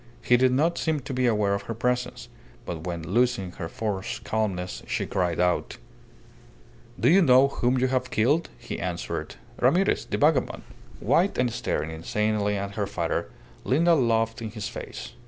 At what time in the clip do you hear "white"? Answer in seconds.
10.99-11.37